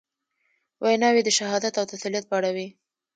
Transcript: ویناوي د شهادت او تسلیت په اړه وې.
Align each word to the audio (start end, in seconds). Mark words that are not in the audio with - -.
ویناوي 0.83 1.21
د 1.25 1.29
شهادت 1.37 1.73
او 1.79 1.85
تسلیت 1.91 2.25
په 2.27 2.35
اړه 2.39 2.49
وې. 2.55 2.67